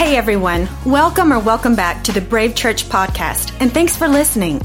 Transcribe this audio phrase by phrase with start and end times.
[0.00, 4.62] Hey everyone, welcome or welcome back to the Brave Church podcast, and thanks for listening.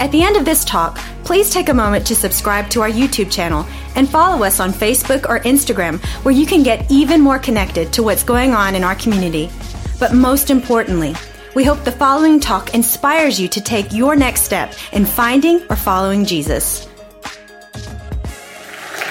[0.00, 3.30] At the end of this talk, please take a moment to subscribe to our YouTube
[3.30, 3.64] channel
[3.94, 8.02] and follow us on Facebook or Instagram where you can get even more connected to
[8.02, 9.50] what's going on in our community.
[10.00, 11.14] But most importantly,
[11.54, 15.76] we hope the following talk inspires you to take your next step in finding or
[15.76, 16.88] following Jesus.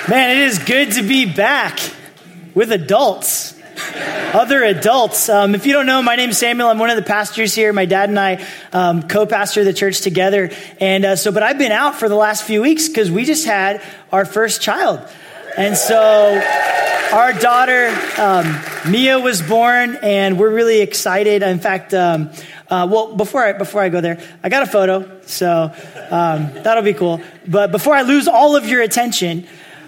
[0.09, 1.79] Man, it is good to be back
[2.55, 3.55] with adults
[4.33, 5.29] other adults.
[5.29, 6.69] Um, if you don't know, my name is Samuel.
[6.69, 7.73] I'm one of the pastors here.
[7.73, 10.51] My dad and I um, co-pastor the church together.
[10.79, 13.45] And uh, so, but I've been out for the last few weeks because we just
[13.45, 13.81] had
[14.11, 15.07] our first child.
[15.57, 16.41] And so
[17.11, 18.57] our daughter, um,
[18.89, 21.43] Mia, was born, and we're really excited.
[21.43, 22.29] In fact, um,
[22.69, 25.73] uh, well, before I, before I go there, I got a photo, so
[26.09, 27.21] um, that'll be cool.
[27.45, 29.45] But before I lose all of your attention,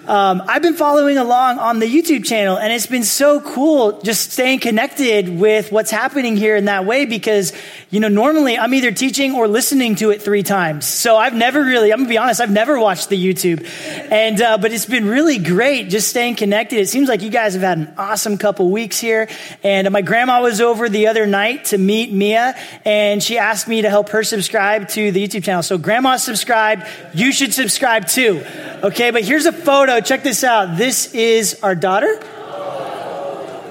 [0.08, 4.32] um, I've been following along on the YouTube channel, and it's been so cool just
[4.32, 7.54] staying connected with what's happening here in that way because,
[7.90, 10.86] you know, normally I'm either teaching or listening to it three times.
[10.86, 13.66] So I've never really, I'm gonna be honest, I've never watched the YouTube.
[14.12, 16.80] And, uh, but it's been really great just staying connected.
[16.80, 19.30] It seems like you guys have had an awesome couple weeks here.
[19.64, 23.84] And my grandma was over the other night to meet Mia, and she asked me
[23.84, 25.64] to help her subscribe to the YouTube channel.
[25.64, 28.44] So grandma subscribed, you should subscribe too.
[28.84, 30.78] Okay, but here's a photo Check this out.
[30.78, 32.20] This is our daughter.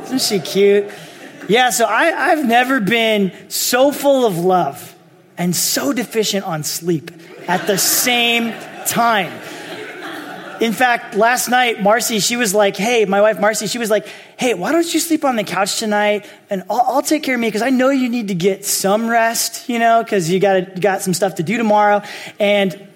[0.05, 0.91] Isn't she cute?
[1.49, 4.95] Yeah, so I, I've never been so full of love
[5.37, 7.11] and so deficient on sleep
[7.49, 8.53] at the same
[8.87, 9.33] time.
[10.61, 14.07] In fact, last night, Marcy, she was like, hey, my wife Marcy, she was like,
[14.37, 16.25] hey, why don't you sleep on the couch tonight?
[16.51, 19.09] And I'll, I'll take care of Mia because I know you need to get some
[19.09, 22.03] rest, you know, because you got you got some stuff to do tomorrow.
[22.39, 22.89] And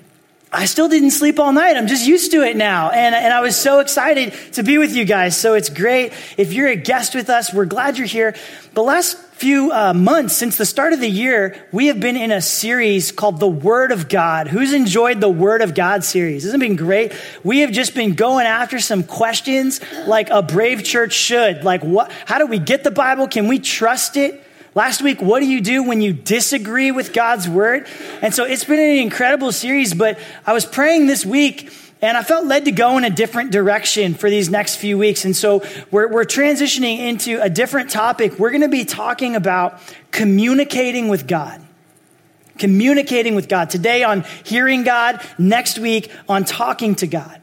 [0.53, 1.77] I still didn't sleep all night.
[1.77, 2.91] I'm just used to it now.
[2.91, 5.37] And, and I was so excited to be with you guys.
[5.37, 6.13] So it's great.
[6.37, 8.35] If you're a guest with us, we're glad you're here.
[8.73, 12.31] The last few uh, months since the start of the year, we have been in
[12.31, 14.47] a series called The Word of God.
[14.47, 16.45] Who's enjoyed the Word of God series?
[16.45, 17.13] Hasn't it been great?
[17.43, 21.65] We have just been going after some questions like a brave church should.
[21.65, 23.27] Like, what, how do we get the Bible?
[23.27, 24.46] Can we trust it?
[24.77, 27.87] Last week, what do you do when you disagree with God's word?
[28.21, 31.73] And so it's been an incredible series, but I was praying this week
[32.03, 35.25] and I felt led to go in a different direction for these next few weeks.
[35.25, 38.39] And so we're, we're transitioning into a different topic.
[38.39, 41.59] We're going to be talking about communicating with God.
[42.59, 43.71] Communicating with God.
[43.71, 47.41] Today on hearing God, next week on talking to God.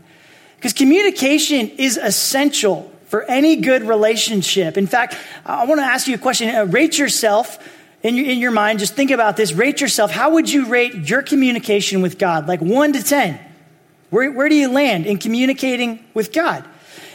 [0.57, 4.75] Because communication is essential for any good relationship.
[4.75, 5.15] In fact,
[5.45, 6.49] I want to ask you a question.
[6.49, 7.59] Uh, rate yourself
[8.01, 8.79] in your, in your mind.
[8.79, 9.53] Just think about this.
[9.53, 10.09] Rate yourself.
[10.09, 12.47] How would you rate your communication with God?
[12.47, 13.39] Like one to 10.
[14.09, 16.65] Where, where do you land in communicating with God?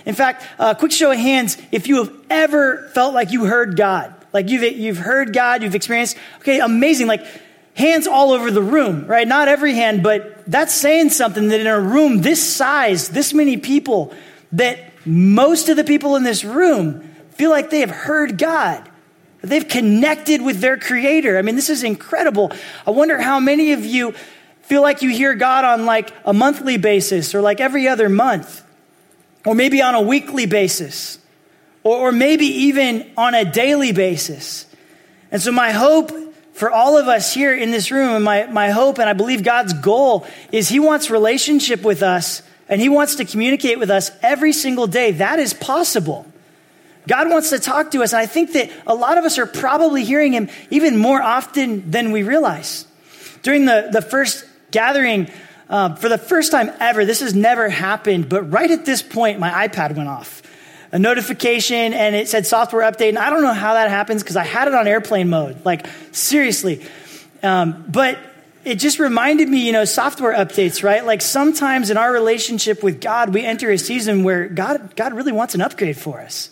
[0.07, 3.47] In fact, a uh, quick show of hands if you have ever felt like you
[3.47, 4.15] heard God.
[4.33, 7.09] Like you've, you've heard God, you've experienced, okay, amazing.
[7.09, 7.27] Like
[7.75, 9.27] hands all over the room, right?
[9.27, 13.57] Not every hand, but that's saying something that in a room this size, this many
[13.57, 14.15] people,
[14.53, 18.89] that most of the people in this room feel like they have heard God.
[19.41, 21.39] They've connected with their creator.
[21.39, 22.53] I mean, this is incredible.
[22.87, 24.13] I wonder how many of you
[24.63, 28.63] feel like you hear God on like a monthly basis or like every other month,
[29.47, 31.19] or maybe on a weekly basis,
[31.85, 34.67] or, or maybe even on a daily basis.
[35.31, 36.11] And so, my hope
[36.53, 39.45] for all of us here in this room, and my, my hope, and I believe
[39.45, 44.11] God's goal, is He wants relationship with us and He wants to communicate with us
[44.23, 45.13] every single day.
[45.13, 46.27] That is possible.
[47.07, 48.13] God wants to talk to us.
[48.13, 51.91] And I think that a lot of us are probably hearing Him even more often
[51.91, 52.87] than we realize.
[53.43, 55.31] During the, the first gathering,
[55.69, 59.39] uh, for the first time ever, this has never happened, but right at this point,
[59.39, 60.43] my iPad went off.
[60.91, 63.11] A notification and it said software update.
[63.11, 65.65] And I don't know how that happens because I had it on airplane mode.
[65.65, 66.87] Like, seriously.
[67.43, 68.19] Um, but
[68.65, 71.05] it just reminded me, you know, software updates, right?
[71.05, 75.33] Like sometimes in our relationship with God, we enter a season where God, God really
[75.33, 76.51] wants an upgrade for us.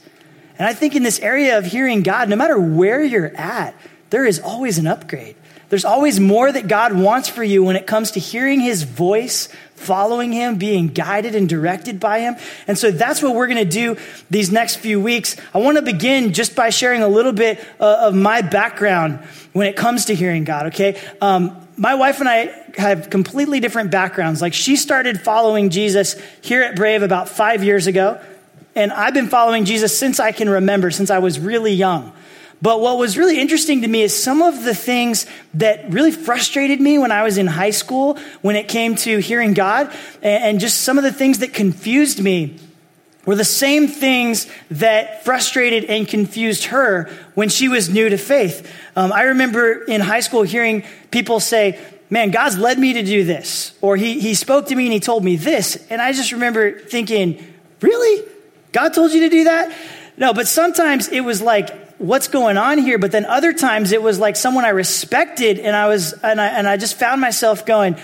[0.59, 3.75] And I think in this area of hearing God, no matter where you're at,
[4.11, 5.37] there is always an upgrade.
[5.69, 9.49] There's always more that God wants for you when it comes to hearing his voice,
[9.75, 12.37] following him, being guided and directed by him.
[12.69, 13.97] And so that's what we're going to do
[14.31, 15.37] these next few weeks.
[15.53, 19.19] I want to begin just by sharing a little bit uh, of my background
[19.53, 21.01] when it comes to hearing God, okay?
[21.21, 24.41] Um, my wife and I have completely different backgrounds.
[24.41, 28.21] Like she started following Jesus here at Brave about five years ago.
[28.75, 32.13] And I've been following Jesus since I can remember, since I was really young.
[32.63, 36.81] But what was really interesting to me is some of the things that really frustrated
[36.81, 40.81] me when I was in high school when it came to hearing God, and just
[40.81, 42.59] some of the things that confused me
[43.27, 48.73] were the same things that frustrated and confused her when she was new to faith.
[48.95, 51.79] Um, I remember in high school hearing people say,
[52.09, 55.01] Man, God's led me to do this, or he, he spoke to me and He
[55.01, 55.75] told me this.
[55.91, 57.45] And I just remember thinking,
[57.81, 58.25] Really?
[58.73, 59.77] God told you to do that?
[60.17, 62.99] No, but sometimes it was like, what's going on here?
[62.99, 66.47] But then other times it was like someone I respected, and I was, and I,
[66.49, 67.97] and I just found myself going,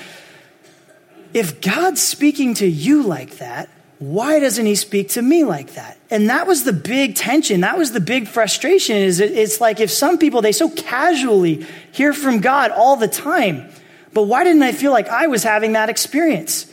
[1.34, 3.68] if God's speaking to you like that,
[4.02, 5.96] why doesn't he speak to me like that?
[6.10, 7.60] And that was the big tension.
[7.60, 12.12] That was the big frustration is it's like if some people, they so casually hear
[12.12, 13.70] from God all the time,
[14.12, 16.66] but why didn't I feel like I was having that experience?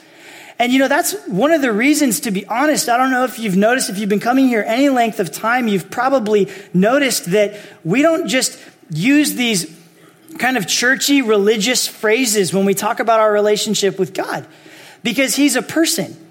[0.58, 2.90] And you know, that's one of the reasons, to be honest.
[2.90, 5.68] I don't know if you've noticed, if you've been coming here any length of time,
[5.68, 8.58] you've probably noticed that we don't just
[8.90, 9.72] use these
[10.40, 14.48] kind of churchy religious phrases when we talk about our relationship with God
[15.04, 16.26] because He's a person.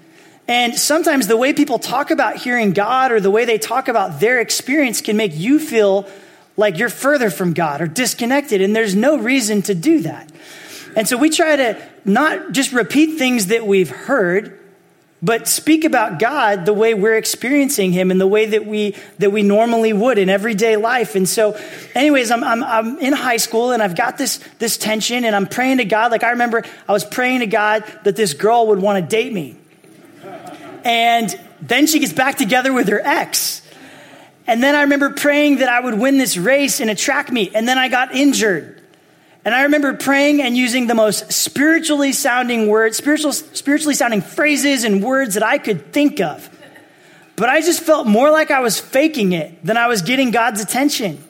[0.49, 4.19] And sometimes the way people talk about hearing God or the way they talk about
[4.19, 6.09] their experience can make you feel
[6.57, 8.59] like you're further from God or disconnected.
[8.59, 10.31] And there's no reason to do that.
[10.95, 14.59] And so we try to not just repeat things that we've heard,
[15.21, 19.31] but speak about God the way we're experiencing Him and the way that we that
[19.31, 21.15] we normally would in everyday life.
[21.15, 21.59] And so,
[21.93, 25.45] anyways, I'm, I'm I'm in high school and I've got this this tension and I'm
[25.45, 26.11] praying to God.
[26.11, 29.31] Like I remember, I was praying to God that this girl would want to date
[29.31, 29.58] me,
[30.89, 33.61] and then she gets back together with her ex.
[34.47, 37.51] And then I remember praying that I would win this race in a track meet,
[37.53, 38.81] and then I got injured.
[39.45, 44.83] And I remember praying and using the most spiritually sounding words, spiritual, spiritually sounding phrases
[44.83, 46.49] and words that I could think of.
[47.35, 50.59] But I just felt more like I was faking it than I was getting God's
[50.59, 51.23] attention.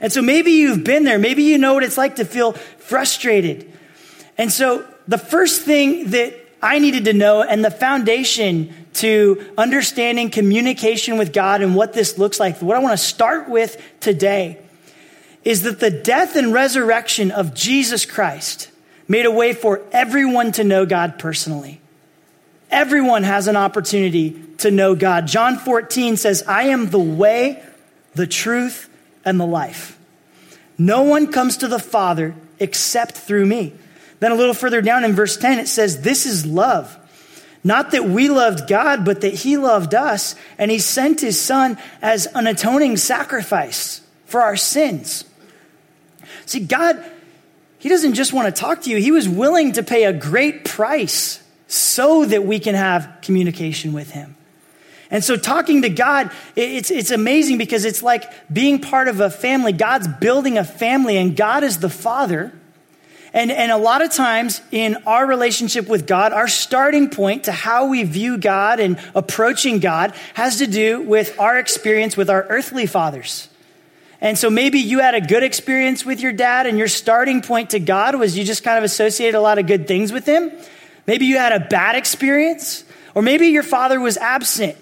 [0.00, 1.20] And so maybe you've been there.
[1.20, 3.72] Maybe you know what it's like to feel frustrated.
[4.36, 10.30] And so the first thing that I needed to know and the foundation to understanding
[10.30, 14.58] communication with God and what this looks like, what I want to start with today
[15.44, 18.70] is that the death and resurrection of Jesus Christ
[19.06, 21.80] made a way for everyone to know God personally.
[22.70, 25.26] Everyone has an opportunity to know God.
[25.26, 27.62] John 14 says, I am the way,
[28.14, 28.90] the truth,
[29.24, 29.98] and the life.
[30.76, 33.72] No one comes to the Father except through me.
[34.20, 36.96] Then a little further down in verse 10, it says, This is love.
[37.64, 41.78] Not that we loved God, but that He loved us, and He sent His Son
[42.00, 45.24] as an atoning sacrifice for our sins.
[46.46, 47.02] See, God,
[47.78, 50.64] He doesn't just want to talk to you, He was willing to pay a great
[50.64, 54.36] price so that we can have communication with Him.
[55.10, 59.30] And so, talking to God, it's, it's amazing because it's like being part of a
[59.30, 59.72] family.
[59.72, 62.52] God's building a family, and God is the Father.
[63.32, 67.52] And, and a lot of times in our relationship with God, our starting point to
[67.52, 72.44] how we view God and approaching God has to do with our experience with our
[72.48, 73.48] earthly fathers.
[74.20, 77.70] And so maybe you had a good experience with your dad, and your starting point
[77.70, 80.50] to God was you just kind of associated a lot of good things with him.
[81.06, 82.82] Maybe you had a bad experience,
[83.14, 84.76] or maybe your father was absent.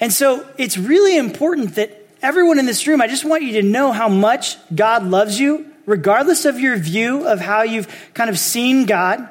[0.00, 1.90] And so it's really important that
[2.20, 5.72] everyone in this room, I just want you to know how much God loves you
[5.88, 9.26] regardless of your view of how you've kind of seen God,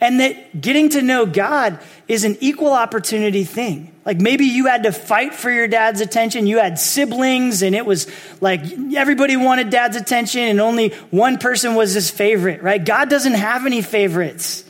[0.00, 3.94] and that getting to know God is an equal opportunity thing.
[4.06, 6.46] Like maybe you had to fight for your dad's attention.
[6.46, 8.06] You had siblings, and it was
[8.40, 8.62] like
[8.96, 12.82] everybody wanted dad's attention, and only one person was his favorite, right?
[12.82, 14.64] God doesn't have any favorites.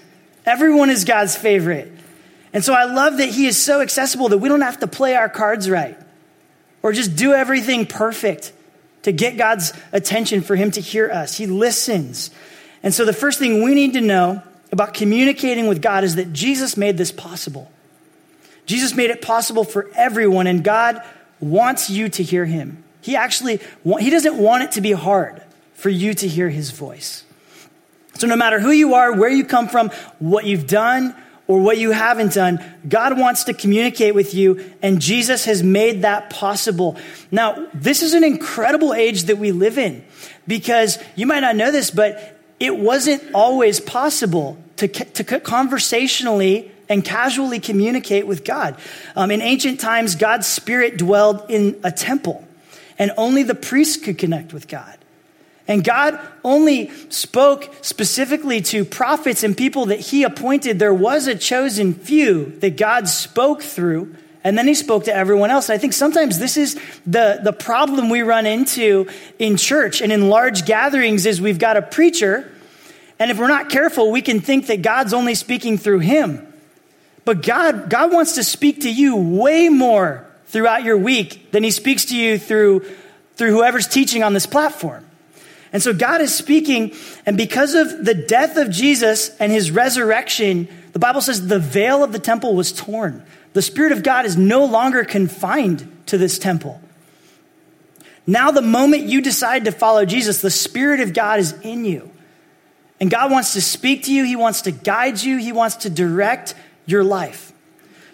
[0.45, 1.93] Everyone is God's favorite.
[2.53, 5.15] And so I love that He is so accessible that we don't have to play
[5.15, 5.97] our cards right
[6.83, 8.53] or just do everything perfect
[9.03, 11.37] to get God's attention, for Him to hear us.
[11.37, 12.31] He listens.
[12.83, 14.43] And so the first thing we need to know
[14.73, 17.71] about communicating with God is that Jesus made this possible.
[18.67, 21.03] Jesus made it possible for everyone, and God
[21.41, 22.85] wants you to hear Him.
[23.01, 23.61] He actually,
[23.99, 25.43] He doesn't want it to be hard
[25.75, 27.25] for you to hear His voice.
[28.15, 29.89] So no matter who you are, where you come from,
[30.19, 31.17] what you've done,
[31.51, 36.03] or what you haven't done, God wants to communicate with you, and Jesus has made
[36.03, 36.97] that possible.
[37.33, 40.05] Now, this is an incredible age that we live in
[40.47, 47.05] because you might not know this, but it wasn't always possible to, to conversationally and
[47.05, 48.77] casually communicate with God.
[49.17, 52.47] Um, in ancient times, God's Spirit dwelled in a temple,
[52.97, 55.00] and only the priests could connect with God.
[55.71, 60.81] And God only spoke specifically to prophets and people that he appointed.
[60.81, 65.51] There was a chosen few that God spoke through, and then he spoke to everyone
[65.51, 65.71] else.
[65.71, 66.75] I think sometimes this is
[67.07, 69.09] the, the problem we run into
[69.39, 72.51] in church and in large gatherings is we've got a preacher,
[73.21, 76.53] and if we're not careful, we can think that God's only speaking through him.
[77.25, 81.71] But God, God wants to speak to you way more throughout your week than he
[81.71, 82.81] speaks to you through,
[83.37, 85.07] through whoever's teaching on this platform.
[85.73, 90.69] And so God is speaking, and because of the death of Jesus and his resurrection,
[90.93, 93.25] the Bible says the veil of the temple was torn.
[93.53, 96.81] The Spirit of God is no longer confined to this temple.
[98.27, 102.11] Now, the moment you decide to follow Jesus, the Spirit of God is in you.
[103.01, 105.91] And God wants to speak to you, He wants to guide you, He wants to
[105.91, 106.55] direct
[106.87, 107.53] your life.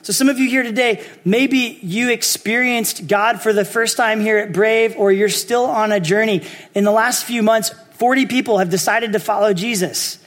[0.07, 4.39] So, some of you here today, maybe you experienced God for the first time here
[4.39, 6.47] at Brave, or you're still on a journey.
[6.77, 10.21] In the last few months, 40 people have decided to follow Jesus.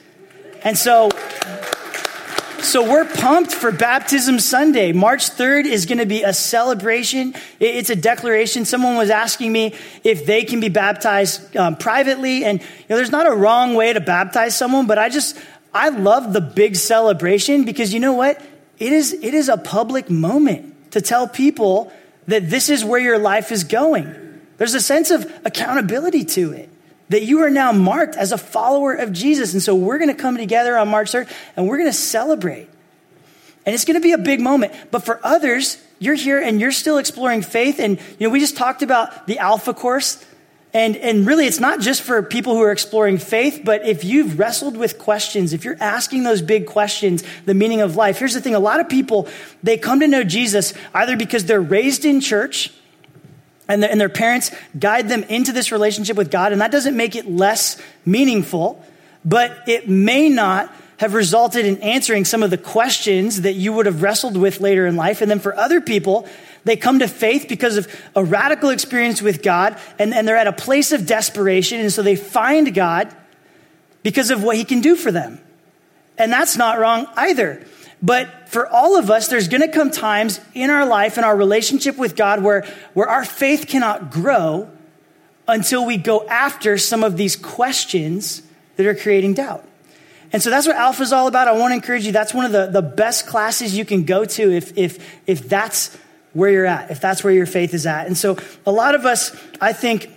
[0.66, 1.10] And so,
[2.60, 4.92] so we're pumped for Baptism Sunday.
[4.92, 7.34] March 3rd is going to be a celebration.
[7.62, 8.66] It's a declaration.
[8.66, 12.44] Someone was asking me if they can be baptized um, privately.
[12.44, 15.40] And, you know, there's not a wrong way to baptize someone, but I just,
[15.74, 18.42] I love the big celebration because you know what?
[18.80, 21.92] It is, it is a public moment to tell people
[22.28, 24.42] that this is where your life is going.
[24.58, 26.70] There's a sense of accountability to it
[27.10, 29.54] that you are now marked as a follower of Jesus.
[29.54, 32.70] And so we're going to come together on March 3rd and we're going to celebrate.
[33.66, 34.74] And it's going to be a big moment.
[34.92, 37.80] But for others, you're here and you're still exploring faith.
[37.80, 40.24] And, you know, we just talked about the Alpha course.
[40.72, 44.38] And, and really, it's not just for people who are exploring faith, but if you've
[44.38, 48.42] wrestled with questions, if you're asking those big questions, the meaning of life, here's the
[48.42, 49.28] thing a lot of people,
[49.64, 52.72] they come to know Jesus either because they're raised in church
[53.68, 56.52] and, the, and their parents guide them into this relationship with God.
[56.52, 58.84] And that doesn't make it less meaningful,
[59.26, 63.86] but it may not have resulted in answering some of the questions that you would
[63.86, 65.22] have wrestled with later in life.
[65.22, 66.28] And then for other people,
[66.64, 70.48] they come to faith because of a radical experience with God, and, and they're at
[70.48, 71.80] a place of desperation.
[71.80, 73.16] And so they find God
[74.04, 75.40] because of what He can do for them.
[76.18, 77.66] And that's not wrong either.
[78.02, 81.36] But for all of us, there's going to come times in our life, in our
[81.36, 84.70] relationship with God, where, where our faith cannot grow
[85.48, 88.42] until we go after some of these questions
[88.76, 89.66] that are creating doubt.
[90.32, 91.48] And so that's what Alpha is all about.
[91.48, 92.12] I want to encourage you.
[92.12, 95.98] That's one of the, the best classes you can go to if, if, if that's
[96.34, 98.08] where you're at, if that's where your faith is at.
[98.08, 100.10] And so a lot of us, I think,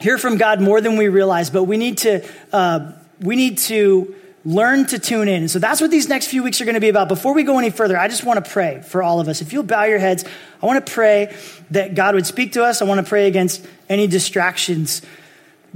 [0.00, 4.14] hear from God more than we realize, but we need to, uh, we need to
[4.44, 5.48] learn to tune in.
[5.48, 7.08] So that's what these next few weeks are going to be about.
[7.08, 9.42] Before we go any further, I just want to pray for all of us.
[9.42, 10.24] If you'll bow your heads,
[10.62, 11.36] I want to pray
[11.70, 12.80] that God would speak to us.
[12.80, 15.02] I want to pray against any distractions.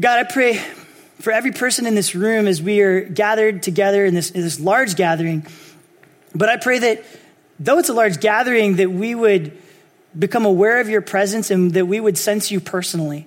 [0.01, 0.57] God, I pray
[1.21, 4.59] for every person in this room as we are gathered together in this, in this
[4.59, 5.47] large gathering.
[6.35, 7.05] But I pray that
[7.61, 9.57] though it's a large gathering, that we would
[10.19, 13.27] become aware of your presence and that we would sense you personally.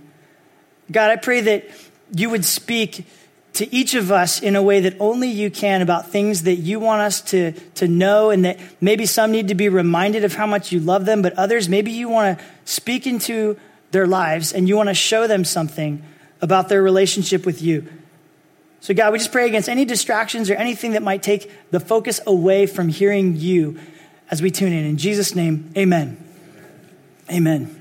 [0.91, 1.69] God, I pray that
[2.15, 3.05] you would speak
[3.53, 6.79] to each of us in a way that only you can about things that you
[6.79, 10.45] want us to, to know, and that maybe some need to be reminded of how
[10.45, 13.57] much you love them, but others, maybe you want to speak into
[13.91, 16.03] their lives and you want to show them something
[16.39, 17.87] about their relationship with you.
[18.79, 22.21] So, God, we just pray against any distractions or anything that might take the focus
[22.27, 23.79] away from hearing you
[24.29, 24.85] as we tune in.
[24.85, 26.26] In Jesus' name, amen.
[27.29, 27.73] Amen.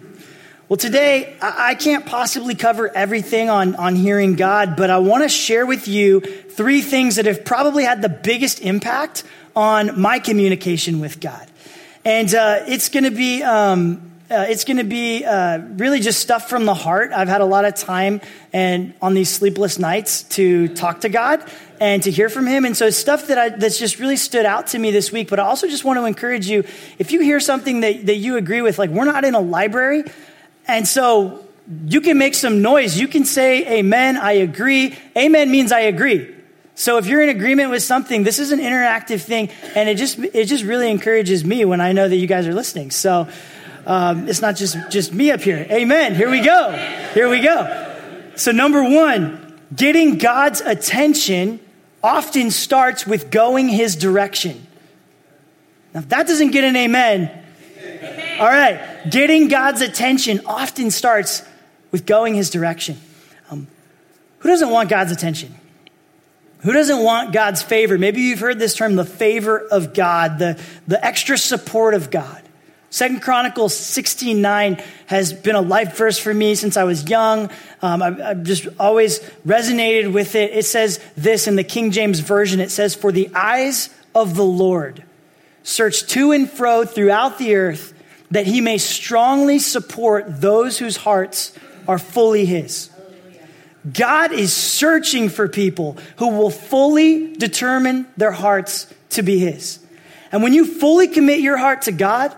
[0.69, 5.29] Well, today, I can't possibly cover everything on, on hearing God, but I want to
[5.29, 9.23] share with you three things that have probably had the biggest impact
[9.55, 11.47] on my communication with God.
[12.05, 13.43] And uh, it's going to be.
[13.43, 17.13] Um, uh, it's going to be uh, really just stuff from the heart.
[17.13, 18.21] I've had a lot of time
[18.53, 22.65] and on these sleepless nights to talk to God and to hear from Him.
[22.65, 25.31] And so stuff that I, that's just really stood out to me this week.
[25.31, 26.65] But I also just want to encourage you,
[26.99, 30.03] if you hear something that, that you agree with, like we're not in a library,
[30.67, 31.47] and so
[31.87, 32.99] you can make some noise.
[32.99, 34.97] You can say, Amen, I agree.
[35.17, 36.35] Amen means I agree.
[36.75, 40.19] So if you're in agreement with something, this is an interactive thing, and it just
[40.19, 42.91] it just really encourages me when I know that you guys are listening.
[42.91, 43.29] So
[43.87, 45.67] um, it's not just just me up here.
[45.71, 46.15] Amen.
[46.15, 46.73] Here we go.
[47.15, 47.95] Here we go.
[48.35, 51.61] So number one, getting God's attention
[52.03, 54.67] often starts with going His direction.
[55.95, 57.45] Now, if that doesn't get an amen,
[58.39, 59.11] all right.
[59.11, 61.43] Getting God's attention often starts
[61.91, 62.99] with going his direction.
[63.51, 63.67] Um,
[64.41, 65.55] who doesn't want God's attention?
[66.61, 67.97] Who doesn't want God's favor?
[67.97, 72.43] Maybe you've heard this term, the favor of God, the, the extra support of God.
[72.91, 77.51] Second Chronicles 16:9 has been a life verse for me since I was young.
[77.83, 80.53] Um, I've, I've just always resonated with it.
[80.53, 82.61] It says this in the King James Version.
[82.61, 85.03] It says, For the eyes of the Lord
[85.63, 87.93] search to and fro throughout the earth
[88.31, 91.53] that he may strongly support those whose hearts
[91.89, 92.91] are fully his.
[93.93, 99.79] God is searching for people who will fully determine their hearts to be his.
[100.33, 102.35] And when you fully commit your heart to God,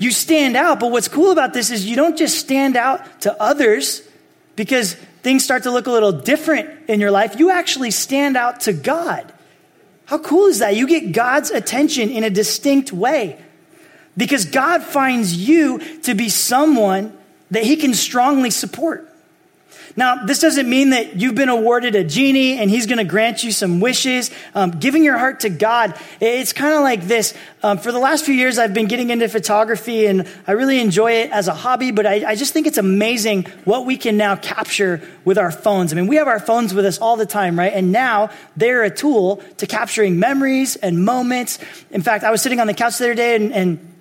[0.00, 0.80] you stand out.
[0.80, 4.02] But what's cool about this is you don't just stand out to others
[4.56, 7.38] because things start to look a little different in your life.
[7.38, 9.32] You actually stand out to God.
[10.06, 10.76] How cool is that?
[10.76, 13.40] You get God's attention in a distinct way
[14.16, 17.16] because God finds you to be someone
[17.50, 19.07] that he can strongly support.
[19.98, 23.42] Now, this doesn't mean that you've been awarded a genie and he's going to grant
[23.42, 24.30] you some wishes.
[24.54, 27.34] Um, giving your heart to God, it's kind of like this.
[27.64, 31.14] Um, for the last few years, I've been getting into photography and I really enjoy
[31.14, 34.36] it as a hobby, but I, I just think it's amazing what we can now
[34.36, 35.92] capture with our phones.
[35.92, 37.72] I mean, we have our phones with us all the time, right?
[37.72, 41.58] And now they're a tool to capturing memories and moments.
[41.90, 43.97] In fact, I was sitting on the couch the other day and, and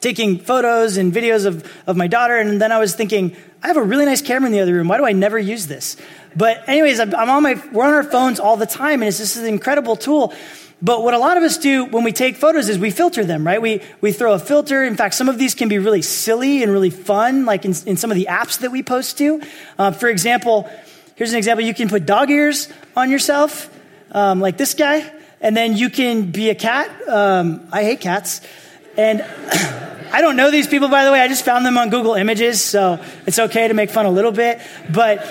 [0.00, 2.36] taking photos and videos of, of my daughter.
[2.38, 4.88] And then I was thinking, I have a really nice camera in the other room.
[4.88, 5.96] Why do I never use this?
[6.34, 9.36] But anyways, I'm on my, we're on our phones all the time and it's just
[9.36, 10.34] an incredible tool.
[10.82, 13.46] But what a lot of us do when we take photos is we filter them,
[13.46, 13.60] right?
[13.60, 14.82] We, we throw a filter.
[14.82, 17.98] In fact, some of these can be really silly and really fun, like in, in
[17.98, 19.42] some of the apps that we post to.
[19.78, 20.70] Uh, for example,
[21.16, 21.66] here's an example.
[21.66, 23.68] You can put dog ears on yourself,
[24.12, 26.90] um, like this guy, and then you can be a cat.
[27.06, 28.40] Um, I hate cats.
[28.96, 29.22] And
[30.12, 31.20] I don't know these people, by the way.
[31.20, 34.32] I just found them on Google Images, so it's okay to make fun a little
[34.32, 34.60] bit.
[34.92, 35.24] But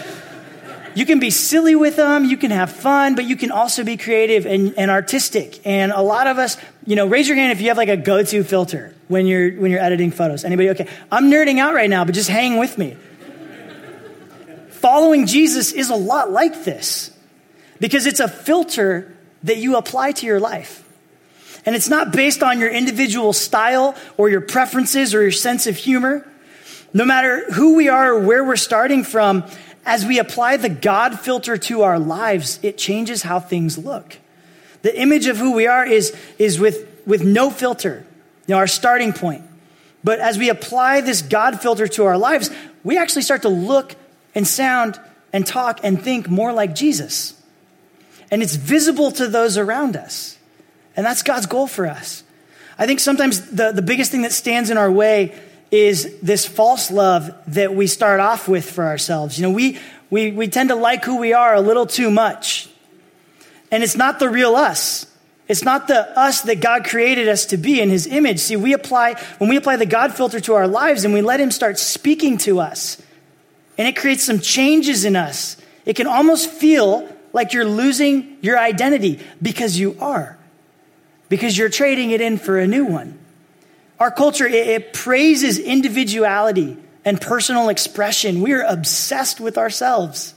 [0.95, 3.97] you can be silly with them, you can have fun, but you can also be
[3.97, 5.59] creative and, and artistic.
[5.65, 7.97] And a lot of us, you know, raise your hand if you have like a
[7.97, 10.43] go-to filter when you're when you're editing photos.
[10.43, 10.69] Anybody?
[10.69, 12.97] Okay, I'm nerding out right now, but just hang with me.
[14.69, 17.11] Following Jesus is a lot like this
[17.79, 20.83] because it's a filter that you apply to your life.
[21.65, 25.77] And it's not based on your individual style or your preferences or your sense of
[25.77, 26.27] humor.
[26.93, 29.43] No matter who we are or where we're starting from,
[29.85, 34.17] as we apply the God filter to our lives, it changes how things look.
[34.81, 38.05] The image of who we are is, is with, with no filter,
[38.47, 39.43] you know, our starting point.
[40.03, 42.49] But as we apply this God filter to our lives,
[42.83, 43.95] we actually start to look
[44.33, 44.99] and sound
[45.33, 47.33] and talk and think more like Jesus.
[48.31, 50.37] And it's visible to those around us.
[50.95, 52.23] And that's God's goal for us.
[52.77, 55.37] I think sometimes the, the biggest thing that stands in our way
[55.69, 59.37] is this false love that we start off with for ourselves.
[59.37, 59.77] You know, we,
[60.09, 62.69] we, we tend to like who we are a little too much.
[63.69, 65.05] And it's not the real us.
[65.47, 68.39] It's not the us that God created us to be in his image.
[68.39, 71.39] See, we apply, when we apply the God filter to our lives and we let
[71.39, 73.01] him start speaking to us,
[73.77, 78.57] and it creates some changes in us, it can almost feel like you're losing your
[78.57, 80.38] identity because you are
[81.29, 83.17] because you're trading it in for a new one.
[83.99, 88.41] Our culture, it, it praises individuality and personal expression.
[88.41, 90.33] We are obsessed with ourselves.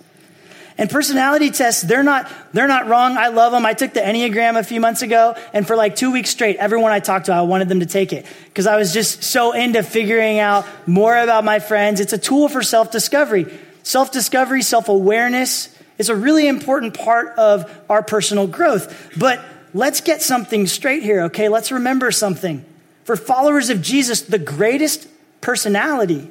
[0.79, 3.17] And personality tests, they're not, they're not wrong.
[3.17, 3.67] I love them.
[3.67, 6.93] I took the Enneagram a few months ago, and for like two weeks straight, everyone
[6.93, 9.83] I talked to, I wanted them to take it because I was just so into
[9.83, 12.01] figuring out more about my friends.
[12.01, 13.53] It's a tool for self discovery.
[13.83, 19.13] Self discovery, self awareness is a really important part of our personal growth.
[19.19, 21.49] But let's get something straight here, okay?
[21.49, 22.65] Let's remember something.
[23.05, 25.09] For followers of Jesus, the greatest
[25.41, 26.31] personality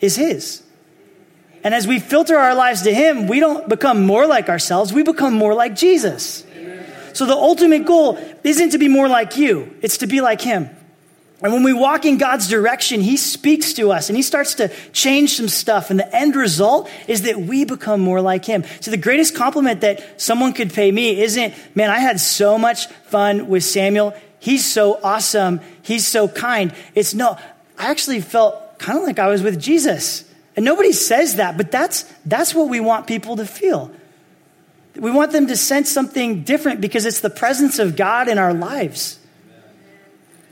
[0.00, 0.62] is His.
[1.62, 5.02] And as we filter our lives to Him, we don't become more like ourselves, we
[5.02, 6.44] become more like Jesus.
[7.12, 10.70] So the ultimate goal isn't to be more like you, it's to be like Him.
[11.42, 14.68] And when we walk in God's direction, He speaks to us and He starts to
[14.92, 15.90] change some stuff.
[15.90, 18.64] And the end result is that we become more like Him.
[18.80, 22.88] So the greatest compliment that someone could pay me isn't, man, I had so much
[23.04, 24.14] fun with Samuel.
[24.38, 25.60] He's so awesome.
[25.82, 26.74] He's so kind.
[26.94, 27.38] It's no,
[27.78, 30.24] I actually felt kind of like I was with Jesus.
[30.56, 33.90] And nobody says that, but that's, that's what we want people to feel.
[34.96, 38.52] We want them to sense something different because it's the presence of God in our
[38.52, 39.19] lives.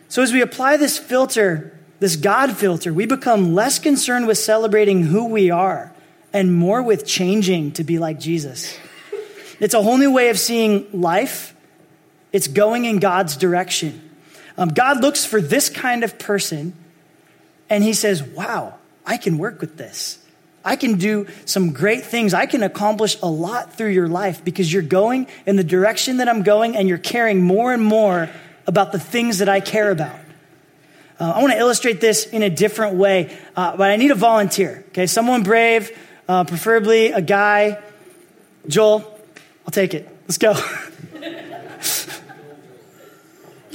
[0.08, 5.02] So, as we apply this filter, this God filter, we become less concerned with celebrating
[5.02, 5.92] who we are
[6.32, 8.76] and more with changing to be like Jesus.
[9.60, 11.54] It's a whole new way of seeing life,
[12.32, 14.02] it's going in God's direction.
[14.56, 16.74] Um, God looks for this kind of person
[17.70, 20.18] and he says, Wow, I can work with this.
[20.64, 22.34] I can do some great things.
[22.34, 26.28] I can accomplish a lot through your life because you're going in the direction that
[26.28, 28.28] I'm going and you're caring more and more
[28.68, 30.20] about the things that I care about.
[31.18, 34.14] Uh, I want to illustrate this in a different way, uh, but I need a
[34.14, 34.84] volunteer.
[34.88, 35.90] Okay, someone brave,
[36.28, 37.82] uh, preferably a guy.
[38.68, 39.00] Joel,
[39.66, 40.08] I'll take it.
[40.22, 40.54] Let's go.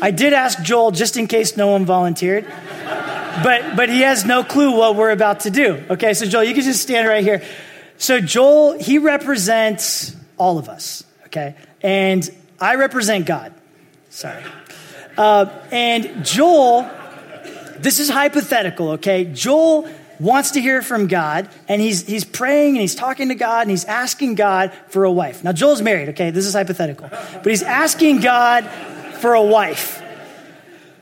[0.02, 4.44] I did ask Joel just in case no one volunteered, but but he has no
[4.44, 5.84] clue what we're about to do.
[5.90, 7.42] Okay, so Joel, you can just stand right here.
[7.98, 11.04] So Joel, he represents all of us.
[11.26, 12.30] Okay, and
[12.60, 13.54] I represent God.
[14.10, 14.44] Sorry.
[15.18, 16.90] Uh, and Joel,
[17.78, 19.26] this is hypothetical, okay?
[19.26, 19.88] Joel
[20.20, 23.72] wants to hear from God, and he's, he's praying and he's talking to God and
[23.72, 25.44] he's asking God for a wife.
[25.44, 26.32] Now, Joel's married, okay?
[26.32, 27.10] This is hypothetical.
[27.10, 28.66] But he's asking God
[29.20, 30.02] for a wife.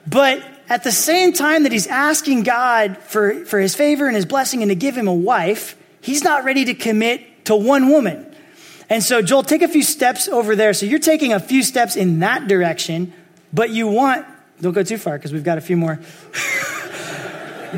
[0.07, 4.25] But at the same time that he's asking God for, for his favor and his
[4.25, 8.25] blessing and to give him a wife, he's not ready to commit to one woman.
[8.89, 10.73] And so, Joel, take a few steps over there.
[10.73, 13.13] So you're taking a few steps in that direction,
[13.53, 14.25] but you want,
[14.61, 15.99] don't go too far because we've got a few more.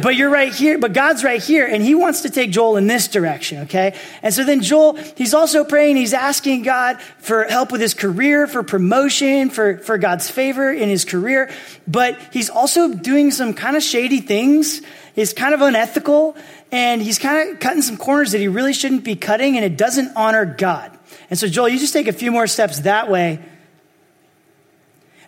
[0.01, 2.87] but you're right here, but God's right here, and He wants to take Joel in
[2.87, 3.97] this direction, okay?
[4.21, 8.47] And so then Joel, he's also praying, he's asking God for help with his career,
[8.47, 11.51] for promotion, for, for God's favor in his career,
[11.87, 14.81] but he's also doing some kind of shady things.
[15.15, 16.35] He's kind of unethical,
[16.71, 19.77] and he's kind of cutting some corners that he really shouldn't be cutting, and it
[19.77, 20.97] doesn't honor God.
[21.29, 23.39] And so, Joel, you just take a few more steps that way.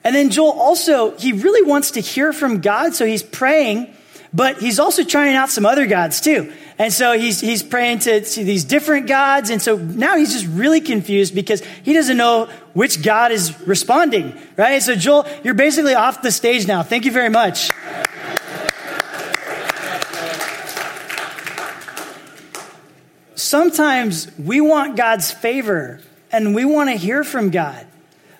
[0.06, 3.94] And then Joel also, he really wants to hear from God, so he's praying
[4.36, 6.52] but he's also trying out some other gods too.
[6.78, 9.50] And so he's, he's praying to, to these different gods.
[9.50, 14.38] And so now he's just really confused because he doesn't know which God is responding,
[14.58, 14.84] right?
[14.84, 16.84] So Joel, you're basically off the stage now.
[16.84, 17.70] Thank you very much.
[23.36, 27.88] Sometimes we want God's favor and we want to hear from God,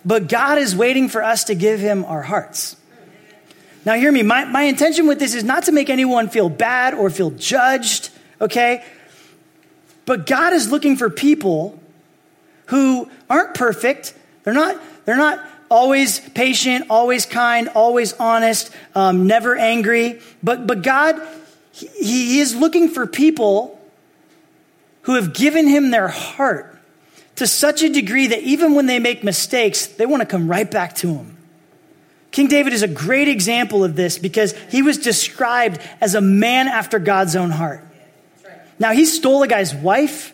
[0.06, 2.76] but God is waiting for us to give him our hearts.
[3.86, 4.24] Now, hear me.
[4.24, 8.10] My, my intention with this is not to make anyone feel bad or feel judged,
[8.40, 8.84] okay?
[10.06, 11.80] But God is looking for people
[12.68, 14.16] who aren't perfect.
[14.44, 20.20] They're not, they're not always patient, always kind, always honest, um, never angry.
[20.42, 21.22] But, but God,
[21.72, 23.80] he, he is looking for people
[25.04, 26.75] who have given him their heart
[27.36, 30.70] to such a degree that even when they make mistakes, they want to come right
[30.70, 31.38] back to him.
[32.32, 36.68] King David is a great example of this because he was described as a man
[36.68, 37.82] after God's own heart.
[38.78, 40.34] Now, he stole a guy's wife.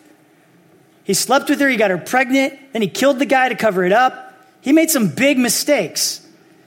[1.04, 1.68] He slept with her.
[1.68, 2.58] He got her pregnant.
[2.72, 4.34] Then he killed the guy to cover it up.
[4.60, 6.26] He made some big mistakes.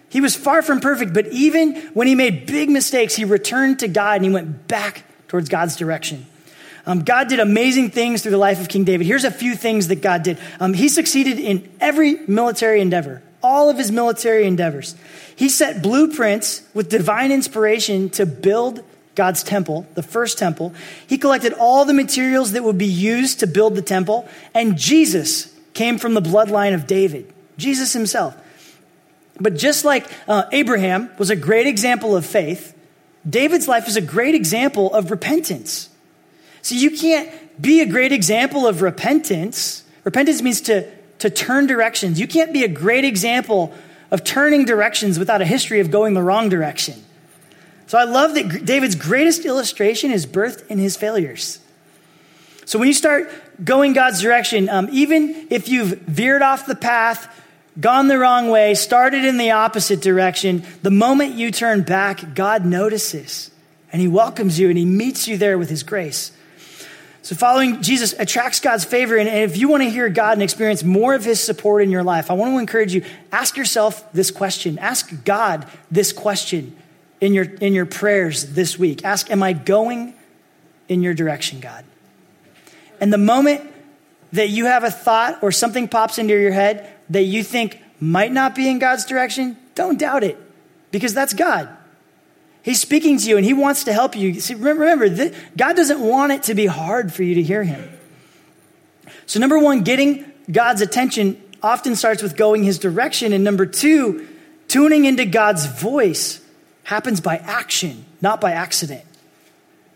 [0.10, 3.90] He was far from perfect, but even when he made big mistakes, he returned to
[3.90, 6.26] God and he went back towards God's direction.
[6.86, 9.08] Um, God did amazing things through the life of King David.
[9.08, 10.38] Here's a few things that God did.
[10.60, 14.96] Um, he succeeded in every military endeavor, all of his military endeavors.
[15.36, 18.84] He set blueprints with divine inspiration to build
[19.16, 20.74] God's temple, the first temple.
[21.08, 25.54] He collected all the materials that would be used to build the temple, and Jesus
[25.74, 28.36] came from the bloodline of David, Jesus himself.
[29.40, 32.74] But just like uh, Abraham was a great example of faith,
[33.28, 35.90] David's life is a great example of repentance.
[36.66, 37.30] So you can't
[37.62, 39.84] be a great example of repentance.
[40.04, 42.20] Repentance means to, to turn directions.
[42.20, 43.72] You can't be a great example
[44.10, 46.96] of turning directions without a history of going the wrong direction.
[47.86, 51.60] So I love that David's greatest illustration is birthed in his failures.
[52.66, 53.30] So when you start
[53.64, 57.44] going God's direction, um, even if you've veered off the path,
[57.80, 62.66] gone the wrong way, started in the opposite direction, the moment you turn back, God
[62.66, 63.52] notices
[63.94, 66.32] and he welcomes you and he meets you there with his grace.
[67.26, 69.18] So, following Jesus attracts God's favor.
[69.18, 72.04] And if you want to hear God and experience more of his support in your
[72.04, 74.78] life, I want to encourage you ask yourself this question.
[74.78, 76.76] Ask God this question
[77.20, 79.04] in your, in your prayers this week.
[79.04, 80.14] Ask, Am I going
[80.88, 81.84] in your direction, God?
[83.02, 83.74] And the moment
[84.32, 88.34] that you have a thought or something pops into your head that you think might
[88.34, 90.38] not be in God's direction, don't doubt it
[90.92, 91.76] because that's God.
[92.66, 94.40] He's speaking to you and he wants to help you.
[94.40, 95.08] See, remember,
[95.56, 97.88] God doesn't want it to be hard for you to hear him.
[99.28, 103.34] So, number one, getting God's attention often starts with going his direction.
[103.34, 104.28] And number two,
[104.68, 106.44] tuning into God's voice
[106.86, 109.06] happens by action, not by accident.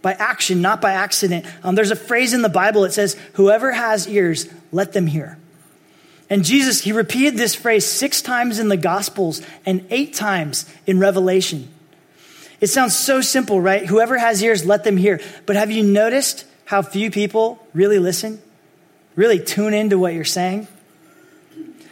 [0.04, 1.48] By action, not by accident.
[1.64, 5.40] Um, there's a phrase in the Bible that says, Whoever has ears, let them hear.
[6.30, 11.00] And Jesus, he repeated this phrase six times in the Gospels and eight times in
[11.00, 11.68] Revelation.
[12.62, 13.86] It sounds so simple, right?
[13.86, 15.22] Whoever has ears, let them hear.
[15.46, 18.42] But have you noticed how few people really listen?
[19.16, 20.68] Really tune into what you're saying?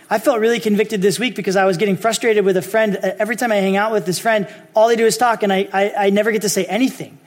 [0.09, 2.95] I felt really convicted this week because I was getting frustrated with a friend.
[2.95, 5.51] Uh, every time I hang out with this friend, all they do is talk, and
[5.51, 7.17] I, I, I never get to say anything.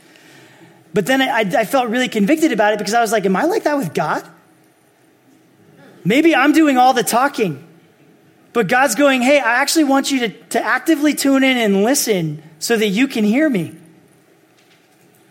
[0.94, 3.44] But then I, I felt really convicted about it because I was like, Am I
[3.44, 4.26] like that with God?
[6.04, 7.66] Maybe I'm doing all the talking.
[8.52, 12.42] But God's going, Hey, I actually want you to, to actively tune in and listen
[12.58, 13.76] so that you can hear me.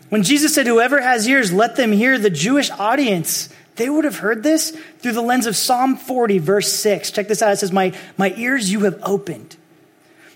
[0.08, 4.18] When Jesus said, Whoever has ears, let them hear, the Jewish audience, they would have
[4.18, 7.10] heard this through the lens of Psalm 40, verse 6.
[7.12, 7.52] Check this out.
[7.52, 9.56] It says, My, my ears you have opened.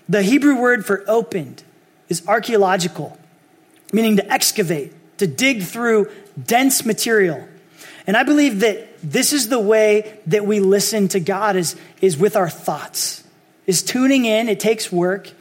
[0.07, 1.63] The Hebrew word for opened
[2.09, 3.17] is archaeological,
[3.91, 7.47] meaning to excavate, to dig through dense material.
[8.07, 12.17] And I believe that this is the way that we listen to God is, is
[12.17, 13.23] with our thoughts,
[13.67, 14.49] is tuning in.
[14.49, 15.31] It takes work,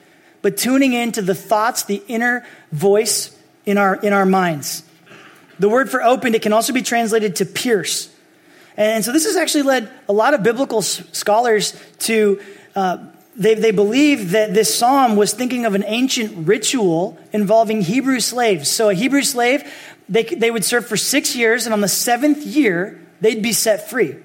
[0.42, 4.83] but tuning in to the thoughts, the inner voice in our, in our minds.
[5.59, 8.14] The word for opened, it can also be translated to pierce.
[8.77, 12.42] And so this has actually led a lot of biblical scholars to,
[12.77, 12.98] uh,
[13.35, 18.68] they, they believe that this psalm was thinking of an ancient ritual involving Hebrew slaves.
[18.68, 19.64] So a Hebrew slave,
[20.09, 23.88] they, they would serve for six years, and on the seventh year, they'd be set
[23.88, 24.16] free.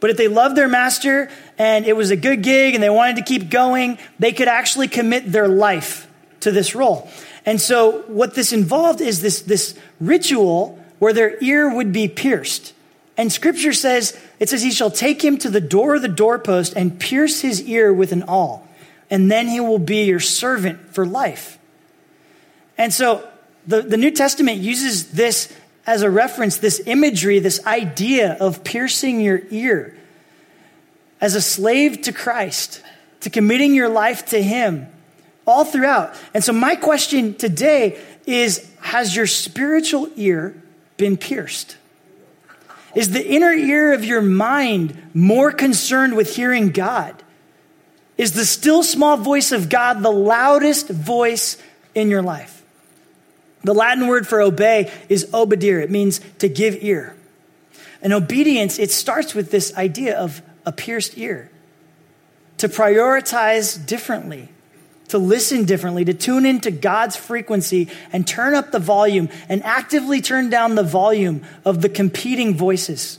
[0.00, 3.16] But if they loved their master and it was a good gig and they wanted
[3.16, 6.06] to keep going, they could actually commit their life
[6.40, 7.08] to this role.
[7.46, 12.72] And so what this involved is this, this ritual where their ear would be pierced.
[13.16, 16.74] And scripture says, it says, he shall take him to the door of the doorpost
[16.74, 18.68] and pierce his ear with an awl,
[19.08, 21.58] and then he will be your servant for life.
[22.76, 23.26] And so
[23.66, 25.54] the, the New Testament uses this
[25.86, 29.96] as a reference, this imagery, this idea of piercing your ear
[31.20, 32.82] as a slave to Christ,
[33.20, 34.86] to committing your life to him
[35.46, 36.14] all throughout.
[36.32, 40.54] And so my question today is, has your spiritual ear
[40.96, 41.76] been pierced?
[42.94, 47.22] Is the inner ear of your mind more concerned with hearing God?
[48.16, 51.58] Is the still small voice of God the loudest voice
[51.94, 52.63] in your life?
[53.64, 55.82] The Latin word for obey is obedire.
[55.82, 57.16] It means to give ear.
[58.02, 61.50] And obedience, it starts with this idea of a pierced ear.
[62.58, 64.50] To prioritize differently,
[65.08, 70.20] to listen differently, to tune into God's frequency and turn up the volume and actively
[70.20, 73.18] turn down the volume of the competing voices.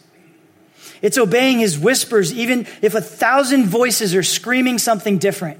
[1.01, 5.59] It's obeying his whispers, even if a thousand voices are screaming something different.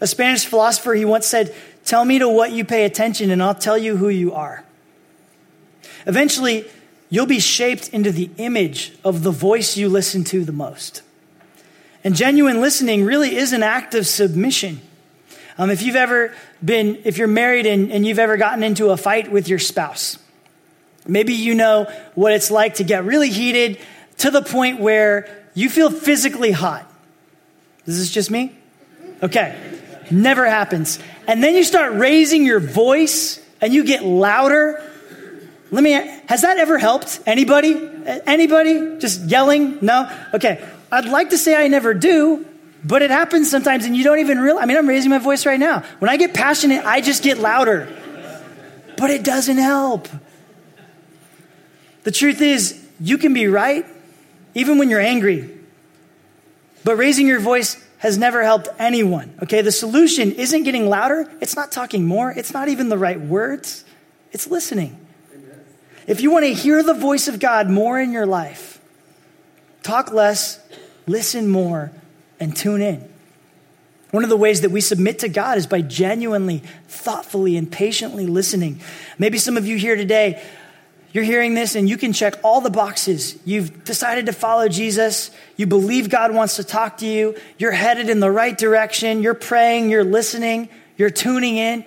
[0.00, 3.54] A Spanish philosopher, he once said, Tell me to what you pay attention, and I'll
[3.54, 4.64] tell you who you are.
[6.06, 6.64] Eventually,
[7.10, 11.02] you'll be shaped into the image of the voice you listen to the most.
[12.04, 14.80] And genuine listening really is an act of submission.
[15.58, 18.96] Um, if you've ever been, if you're married and, and you've ever gotten into a
[18.96, 20.18] fight with your spouse,
[21.06, 23.78] maybe you know what it's like to get really heated
[24.18, 26.90] to the point where you feel physically hot.
[27.86, 28.56] Is this just me?
[29.22, 29.56] Okay.
[30.10, 30.98] Never happens.
[31.26, 34.82] And then you start raising your voice and you get louder.
[35.70, 35.92] Let me,
[36.28, 37.74] has that ever helped anybody?
[38.26, 38.98] Anybody?
[38.98, 39.78] Just yelling?
[39.80, 40.10] No?
[40.34, 40.66] Okay.
[40.90, 42.44] I'd like to say I never do,
[42.84, 44.64] but it happens sometimes and you don't even realize.
[44.64, 45.84] I mean, I'm raising my voice right now.
[46.00, 47.88] When I get passionate, I just get louder.
[48.98, 50.08] But it doesn't help.
[52.02, 53.86] The truth is, you can be right
[54.54, 55.50] even when you're angry.
[56.84, 59.32] But raising your voice has never helped anyone.
[59.44, 63.20] Okay, the solution isn't getting louder, it's not talking more, it's not even the right
[63.20, 63.84] words,
[64.32, 64.98] it's listening.
[66.08, 68.80] If you want to hear the voice of God more in your life,
[69.84, 70.58] talk less,
[71.06, 71.92] listen more,
[72.40, 73.08] and tune in.
[74.10, 78.26] One of the ways that we submit to God is by genuinely, thoughtfully, and patiently
[78.26, 78.80] listening.
[79.16, 80.42] Maybe some of you here today,
[81.12, 83.38] you're hearing this and you can check all the boxes.
[83.44, 85.30] You've decided to follow Jesus.
[85.56, 87.36] You believe God wants to talk to you.
[87.58, 89.22] You're headed in the right direction.
[89.22, 89.90] You're praying.
[89.90, 90.70] You're listening.
[90.96, 91.84] You're tuning in.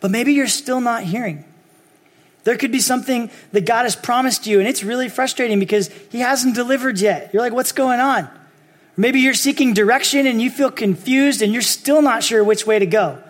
[0.00, 1.44] But maybe you're still not hearing.
[2.44, 6.20] There could be something that God has promised you, and it's really frustrating because He
[6.20, 7.30] hasn't delivered yet.
[7.34, 8.30] You're like, what's going on?
[8.96, 12.78] Maybe you're seeking direction and you feel confused and you're still not sure which way
[12.78, 13.22] to go.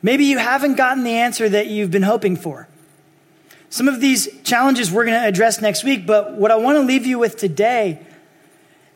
[0.00, 2.68] Maybe you haven't gotten the answer that you've been hoping for.
[3.74, 6.82] Some of these challenges we're going to address next week, but what I want to
[6.82, 7.98] leave you with today,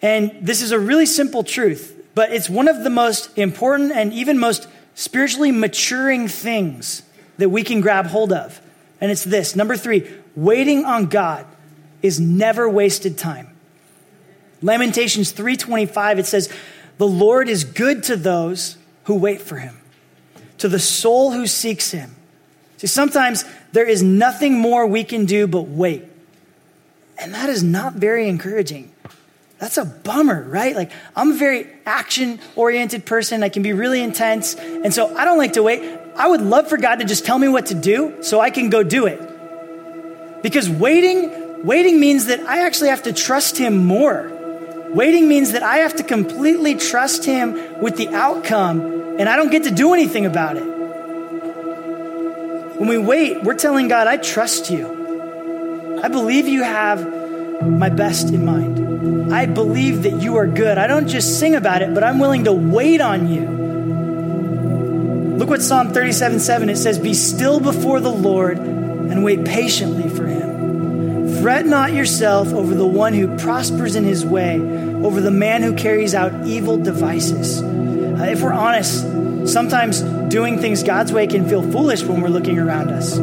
[0.01, 4.13] and this is a really simple truth, but it's one of the most important and
[4.13, 7.03] even most spiritually maturing things
[7.39, 8.61] that we can grab hold of.
[9.01, 11.45] And it's this number three, waiting on God
[12.01, 13.49] is never wasted time.
[14.63, 16.49] Lamentations 3:25 it says,
[16.99, 19.75] "The Lord is good to those who wait for him,
[20.59, 22.15] to the soul who seeks him."
[22.77, 26.05] See, sometimes there is nothing more we can do but wait.
[27.19, 28.93] And that is not very encouraging.
[29.59, 30.77] That's a bummer, right?
[30.77, 33.43] Like, I'm a very action oriented person.
[33.43, 34.55] I can be really intense.
[34.55, 35.99] And so I don't like to wait.
[36.17, 38.71] I would love for God to just tell me what to do so I can
[38.71, 39.21] go do it.
[40.43, 44.31] Because waiting, waiting means that I actually have to trust Him more.
[44.91, 48.81] Waiting means that I have to completely trust Him with the outcome,
[49.19, 50.78] and I don't get to do anything about it.
[52.79, 56.01] When we wait, we're telling God, I trust you.
[56.03, 57.05] I believe you have
[57.63, 59.35] my best in mind.
[59.35, 60.79] I believe that you are good.
[60.79, 63.49] I don't just sing about it, but I'm willing to wait on you.
[65.39, 70.09] Look what Psalm 37 7 it says, Be still before the Lord and wait patiently
[70.09, 71.43] for him.
[71.43, 75.75] Fret not yourself over the one who prospers in his way, over the man who
[75.75, 77.61] carries out evil devices.
[78.19, 79.03] Uh, if we're honest,
[79.53, 83.17] sometimes doing things God's way can feel foolish when we're looking around us.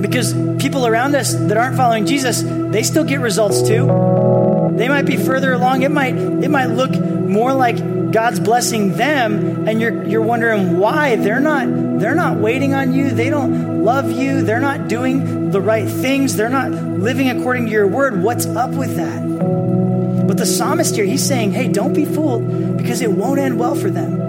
[0.00, 4.72] Because people around us that aren't following Jesus, they still get results too.
[4.76, 5.82] They might be further along.
[5.82, 7.76] It might it might look more like
[8.12, 11.66] God's blessing them and you're you're wondering why they're not
[12.00, 13.10] they're not waiting on you.
[13.10, 14.42] They don't love you.
[14.42, 16.36] They're not doing the right things.
[16.36, 18.22] They're not living according to your word.
[18.22, 20.26] What's up with that?
[20.26, 23.74] But the psalmist here, he's saying, "Hey, don't be fooled because it won't end well
[23.74, 24.24] for them."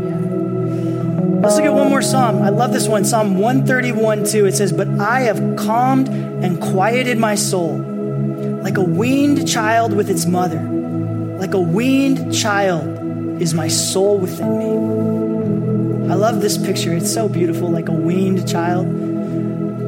[1.45, 2.41] Let's look at one more psalm.
[2.41, 3.05] I love this one.
[3.05, 4.47] Psalm 131 2.
[4.47, 7.77] It says, But I have calmed and quieted my soul
[8.63, 10.59] like a weaned child with its mother.
[10.59, 16.11] Like a weaned child is my soul within me.
[16.11, 16.95] I love this picture.
[16.95, 18.87] It's so beautiful, like a weaned child.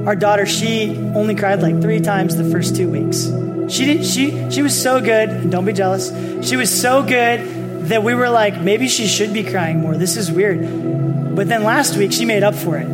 [0.07, 3.31] Our daughter, she only cried like three times the first two weeks.
[3.73, 6.11] She didn't she she was so good, and don't be jealous.
[6.47, 9.95] She was so good that we were like, maybe she should be crying more.
[9.95, 11.35] This is weird.
[11.35, 12.87] But then last week, she made up for it.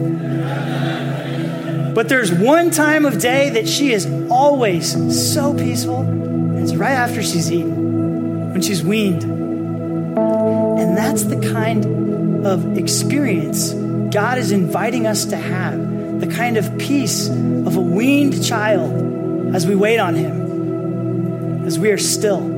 [1.94, 4.92] But there's one time of day that she is always
[5.32, 9.24] so peaceful, it's right after she's eaten, when she's weaned.
[9.24, 13.74] And that's the kind of experience
[14.14, 19.66] God is inviting us to have the kind of peace of a weaned child as
[19.66, 22.53] we wait on Him, as we are still.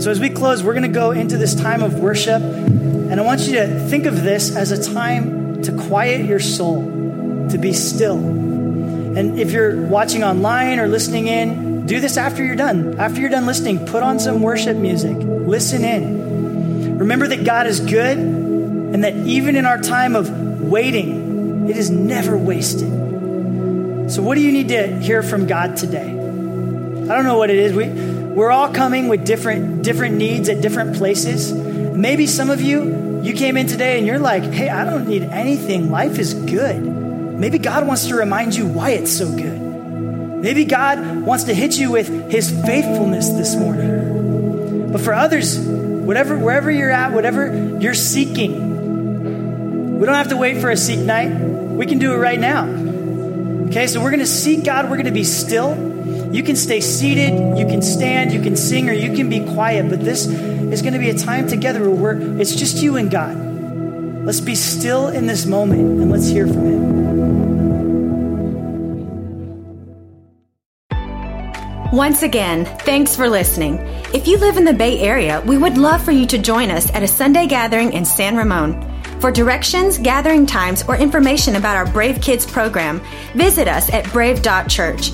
[0.00, 2.42] So, as we close, we're going to go into this time of worship.
[2.42, 6.82] And I want you to think of this as a time to quiet your soul,
[7.50, 8.18] to be still.
[8.18, 12.98] And if you're watching online or listening in, do this after you're done.
[12.98, 15.16] After you're done listening, put on some worship music.
[15.18, 16.98] Listen in.
[16.98, 20.30] Remember that God is good and that even in our time of
[20.62, 22.90] waiting, it is never wasted.
[24.10, 26.10] So, what do you need to hear from God today?
[26.10, 27.72] I don't know what it is.
[27.72, 27.84] We,
[28.34, 31.52] we're all coming with different, different needs at different places.
[31.52, 35.22] Maybe some of you, you came in today and you're like, hey, I don't need
[35.22, 35.90] anything.
[35.90, 36.82] Life is good.
[36.82, 39.60] Maybe God wants to remind you why it's so good.
[39.60, 44.90] Maybe God wants to hit you with his faithfulness this morning.
[44.90, 50.60] But for others, whatever wherever you're at, whatever you're seeking, we don't have to wait
[50.60, 51.30] for a seek night.
[51.30, 52.66] We can do it right now.
[53.68, 55.93] Okay, so we're going to seek God, we're going to be still.
[56.34, 59.88] You can stay seated, you can stand, you can sing, or you can be quiet,
[59.88, 63.36] but this is going to be a time together where it's just you and God.
[64.26, 66.94] Let's be still in this moment and let's hear from Him.
[71.92, 73.78] Once again, thanks for listening.
[74.12, 76.90] If you live in the Bay Area, we would love for you to join us
[76.90, 78.90] at a Sunday gathering in San Ramon.
[79.20, 83.00] For directions, gathering times, or information about our Brave Kids program,
[83.34, 85.12] visit us at brave.church.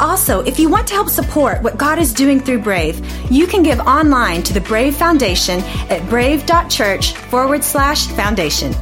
[0.00, 2.98] Also, if you want to help support what God is doing through Brave,
[3.30, 5.60] you can give online to the Brave Foundation
[5.90, 8.74] at brave.church forward slash foundation.